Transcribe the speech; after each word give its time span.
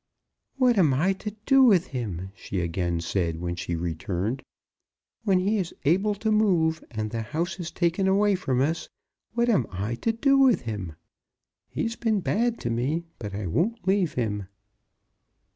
"What 0.57 0.79
am 0.79 0.95
I 0.95 1.13
to 1.13 1.35
do 1.45 1.61
with 1.61 1.85
him?" 1.93 2.31
she 2.33 2.59
again 2.59 3.01
said, 3.01 3.39
when 3.39 3.55
she 3.55 3.75
returned. 3.75 4.41
"When 5.25 5.37
he 5.37 5.59
is 5.59 5.75
able 5.85 6.15
to 6.15 6.31
move, 6.31 6.83
and 6.89 7.11
the 7.11 7.21
house 7.21 7.59
is 7.59 7.69
taken 7.69 8.07
away 8.07 8.33
from 8.33 8.61
us, 8.61 8.89
what 9.33 9.47
am 9.47 9.67
I 9.69 9.93
to 9.93 10.11
do 10.11 10.39
with 10.39 10.61
him? 10.61 10.93
He's 11.69 11.95
been 11.95 12.19
bad 12.19 12.59
to 12.61 12.71
me, 12.71 13.03
but 13.19 13.35
I 13.35 13.45
won't 13.45 13.87
leave 13.87 14.13
him." 14.13 14.47